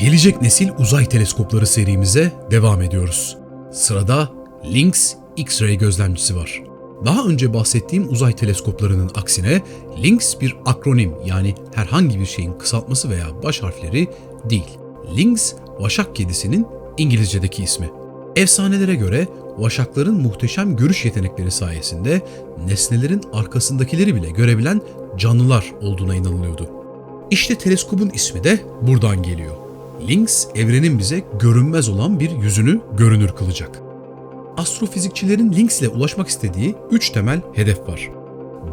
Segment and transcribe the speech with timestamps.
[0.00, 3.36] Gelecek nesil uzay teleskopları serimize devam ediyoruz.
[3.72, 4.28] Sırada
[4.64, 6.62] Lynx X-ray gözlemcisi var.
[7.04, 9.62] Daha önce bahsettiğim uzay teleskoplarının aksine
[10.02, 14.08] Lynx bir akronim yani herhangi bir şeyin kısaltması veya baş harfleri
[14.50, 14.78] değil.
[15.16, 16.66] Lynx, Vaşak kedisinin
[16.98, 17.90] İngilizce'deki ismi.
[18.36, 22.22] Efsanelere göre vaşakların muhteşem görüş yetenekleri sayesinde
[22.66, 24.80] nesnelerin arkasındakileri bile görebilen
[25.16, 26.70] canlılar olduğuna inanılıyordu.
[27.30, 29.59] İşte teleskobun ismi de buradan geliyor.
[30.08, 33.80] Lynx, evrenin bize görünmez olan bir yüzünü görünür kılacak.
[34.56, 38.10] Astrofizikçilerin Lynx ile ulaşmak istediği üç temel hedef var.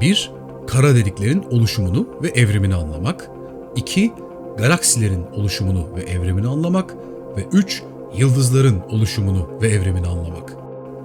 [0.01, 0.31] 1.
[0.67, 3.29] Kara deliklerin oluşumunu ve evrimini anlamak.
[3.75, 4.11] 2.
[4.57, 6.95] Galaksilerin oluşumunu ve evrimini anlamak.
[7.37, 7.83] Ve 3.
[8.17, 10.53] Yıldızların oluşumunu ve evrimini anlamak.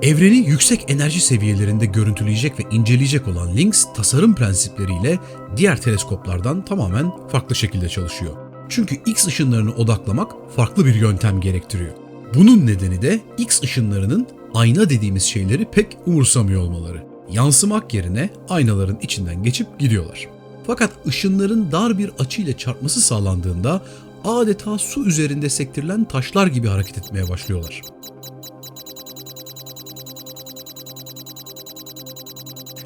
[0.02, 5.18] Evreni yüksek enerji seviyelerinde görüntüleyecek ve inceleyecek olan Lynx tasarım prensipleriyle
[5.56, 8.51] diğer teleskoplardan tamamen farklı şekilde çalışıyor.
[8.74, 11.92] Çünkü X ışınlarını odaklamak farklı bir yöntem gerektiriyor.
[12.34, 17.06] Bunun nedeni de X ışınlarının ayna dediğimiz şeyleri pek umursamıyor olmaları.
[17.30, 20.28] Yansımak yerine aynaların içinden geçip gidiyorlar.
[20.66, 23.82] Fakat ışınların dar bir açıyla çarpması sağlandığında
[24.24, 27.82] adeta su üzerinde sektirilen taşlar gibi hareket etmeye başlıyorlar.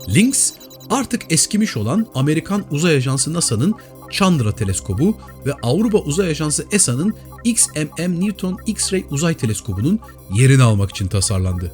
[0.09, 0.53] Lynx
[0.91, 3.75] artık eskimiş olan Amerikan Uzay Ajansı NASA'nın
[4.17, 7.15] Chandra teleskobu ve Avrupa Uzay Ajansı ESA'nın
[7.45, 10.01] XMM Newton X-ray uzay teleskobunun
[10.35, 11.73] yerini almak için tasarlandı.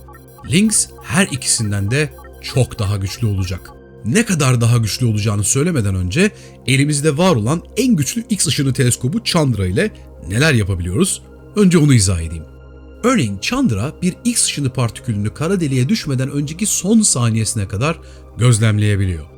[0.50, 2.12] Lynx her ikisinden de
[2.42, 3.70] çok daha güçlü olacak.
[4.04, 6.30] Ne kadar daha güçlü olacağını söylemeden önce
[6.66, 9.90] elimizde var olan en güçlü X ışını teleskobu Chandra ile
[10.28, 11.22] neler yapabiliyoruz?
[11.56, 12.44] Önce onu izah edeyim.
[13.04, 18.00] Örneğin Chandra bir X ışını partikülünü kara deliğe düşmeden önceki son saniyesine kadar
[18.38, 19.31] gözlemleyebiliyor.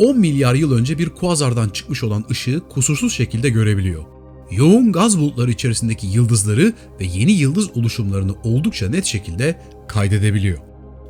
[0.00, 4.04] 10 milyar yıl önce bir kuazardan çıkmış olan ışığı kusursuz şekilde görebiliyor.
[4.50, 10.58] Yoğun gaz bulutları içerisindeki yıldızları ve yeni yıldız oluşumlarını oldukça net şekilde kaydedebiliyor.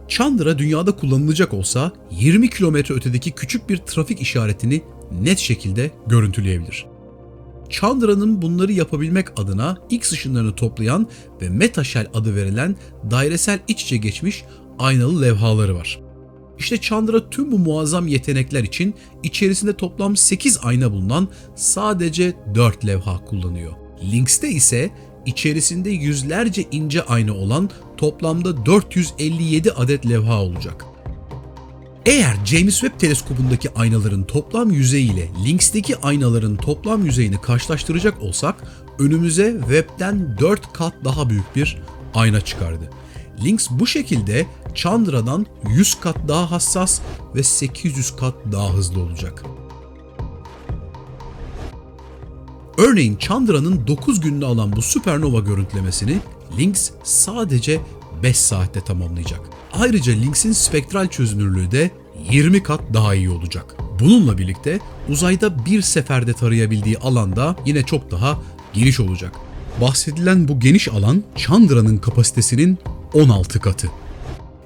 [0.09, 4.83] Chandra dünyada kullanılacak olsa 20 kilometre ötedeki küçük bir trafik işaretini
[5.23, 6.87] net şekilde görüntüleyebilir.
[7.69, 11.09] Chandra'nın bunları yapabilmek adına X ışınlarını toplayan
[11.43, 12.77] ve Metashell adı verilen
[13.11, 14.45] dairesel iç içe geçmiş
[14.79, 16.10] aynalı levhaları var.
[16.61, 23.25] İşte Chandra tüm bu muazzam yetenekler için içerisinde toplam 8 ayna bulunan sadece 4 levha
[23.25, 23.73] kullanıyor.
[24.13, 24.91] Lynx'te ise
[25.27, 30.85] içerisinde yüzlerce ince ayna olan toplamda 457 adet levha olacak.
[32.07, 38.65] Eğer James Webb teleskobundaki aynaların toplam yüzeyiyle Lynx'teki aynaların toplam yüzeyini karşılaştıracak olsak
[38.99, 41.83] önümüze Webb'den 4 kat daha büyük bir
[42.15, 42.91] ayna çıkardı.
[43.45, 47.01] Lynx bu şekilde Chandra'dan 100 kat daha hassas
[47.35, 49.45] ve 800 kat daha hızlı olacak.
[52.79, 56.19] Örneğin Chandra'nın 9 gününü alan bu süpernova görüntülemesini
[56.59, 57.81] Lynx sadece
[58.23, 59.41] 5 saatte tamamlayacak.
[59.73, 61.91] Ayrıca Lynx'in spektral çözünürlüğü de
[62.31, 63.77] 20 kat daha iyi olacak.
[64.01, 64.79] Bununla birlikte
[65.09, 68.39] uzayda bir seferde tarayabildiği alanda yine çok daha
[68.73, 69.33] geniş olacak.
[69.81, 72.79] Bahsedilen bu geniş alan Chandra'nın kapasitesinin
[73.15, 73.89] 16 katı.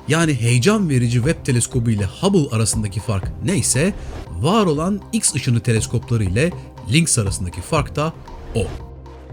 [0.09, 3.95] Yani heyecan verici web teleskobu ile Hubble arasındaki fark neyse,
[4.41, 6.51] var olan X ışını teleskopları ile
[6.93, 8.13] Lynx arasındaki fark da
[8.55, 8.67] o.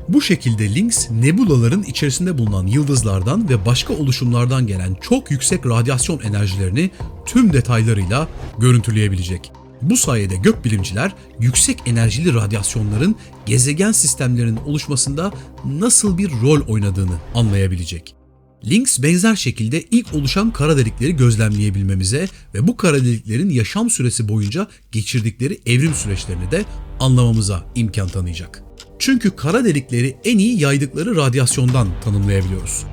[0.10, 6.92] Bu şekilde Lynx, nebulaların içerisinde bulunan yıldızlardan ve başka oluşumlardan gelen çok yüksek radyasyon enerjilerini
[7.26, 8.28] tüm detaylarıyla
[8.58, 9.52] görüntüleyebilecek.
[9.82, 13.16] Bu sayede gökbilimciler yüksek enerjili radyasyonların
[13.46, 15.32] gezegen sistemlerinin oluşmasında
[15.66, 18.21] nasıl bir rol oynadığını anlayabilecek.
[18.66, 24.68] Lynx benzer şekilde ilk oluşan kara delikleri gözlemleyebilmemize ve bu kara deliklerin yaşam süresi boyunca
[24.92, 26.66] geçirdikleri evrim süreçlerini de
[27.00, 28.64] anlamamıza imkan tanıyacak.
[29.00, 32.84] Çünkü kara delikleri en iyi yaydıkları radyasyondan tanımlayabiliyoruz.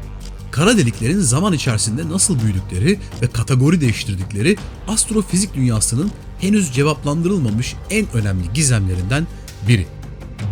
[0.51, 4.57] Kara deliklerin zaman içerisinde nasıl büyüdükleri ve kategori değiştirdikleri
[4.89, 9.27] astrofizik dünyasının henüz cevaplandırılmamış en önemli gizemlerinden
[9.69, 9.87] biri.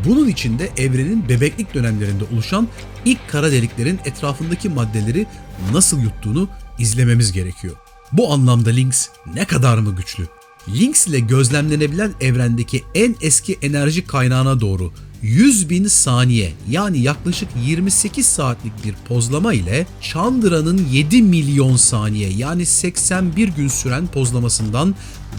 [0.05, 2.69] Bunun içinde evrenin bebeklik dönemlerinde oluşan
[3.05, 5.27] ilk kara deliklerin etrafındaki maddeleri
[5.73, 6.49] nasıl yuttuğunu
[6.79, 7.77] izlememiz gerekiyor.
[8.13, 10.27] Bu anlamda Lynx ne kadar mı güçlü?
[10.69, 14.93] Lynx ile gözlemlenebilen evrendeki en eski enerji kaynağına doğru
[15.23, 22.67] 100 bin saniye yani yaklaşık 28 saatlik bir pozlama ile Chandra'nın 7 milyon saniye yani
[22.67, 24.95] 81 gün süren pozlamasından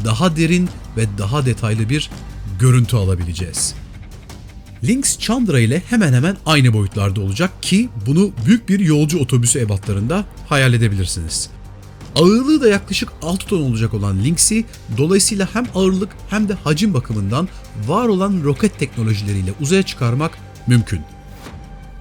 [0.06, 2.10] daha derin ve daha detaylı bir
[2.60, 3.76] görüntü alabileceğiz.
[4.84, 10.26] Lynx Chandra ile hemen hemen aynı boyutlarda olacak ki bunu büyük bir yolcu otobüsü ebatlarında
[10.50, 11.50] hayal edebilirsiniz.
[12.16, 14.66] Ağırlığı da yaklaşık 6 ton olacak olan Lynx'i
[14.98, 17.48] dolayısıyla hem ağırlık hem de hacim bakımından
[17.88, 20.38] var olan roket teknolojileriyle uzaya çıkarmak
[20.68, 21.02] mümkün.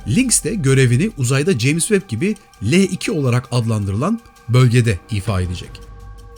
[0.08, 5.70] Lynx de görevini uzayda James Webb gibi L2 olarak adlandırılan bölgede ifa edecek.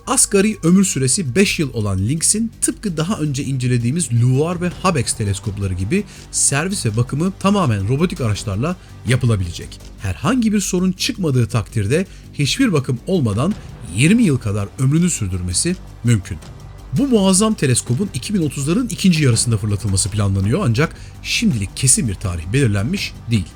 [0.09, 5.75] Asgari ömür süresi 5 yıl olan Lynx'in tıpkı daha önce incelediğimiz LUVOIR ve Hubble teleskopları
[5.75, 8.77] gibi servis ve bakımı tamamen robotik araçlarla
[9.07, 9.81] yapılabilecek.
[9.99, 13.55] Herhangi bir sorun çıkmadığı takdirde hiçbir bakım olmadan
[13.97, 16.39] 20 yıl kadar ömrünü sürdürmesi mümkün.
[16.99, 23.47] Bu muazzam teleskopun 2030'ların ikinci yarısında fırlatılması planlanıyor ancak şimdilik kesin bir tarih belirlenmiş değil.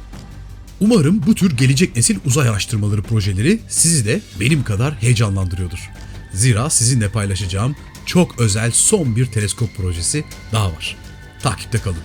[0.80, 5.90] Umarım bu tür gelecek nesil uzay araştırmaları projeleri sizi de benim kadar heyecanlandırıyordur.
[6.34, 7.76] Zira sizinle paylaşacağım
[8.06, 10.96] çok özel son bir teleskop projesi daha var.
[11.42, 11.96] Takipte kalın.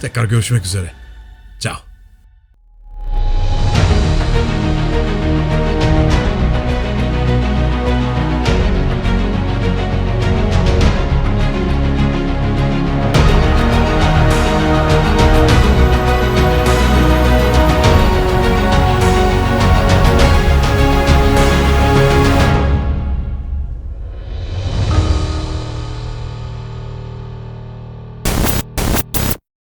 [0.00, 0.92] Tekrar görüşmek üzere.
[1.60, 1.91] Ciao.